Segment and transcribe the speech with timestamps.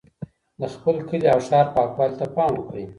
[0.59, 2.85] د خپل کلي او ښار پاکوالي ته پام وکړئ.